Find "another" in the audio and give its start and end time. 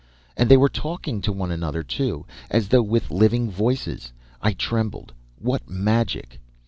1.53-1.83